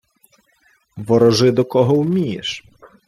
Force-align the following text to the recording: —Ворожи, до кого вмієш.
—Ворожи, 0.97 1.51
до 1.51 1.65
кого 1.65 1.95
вмієш. 1.95 2.63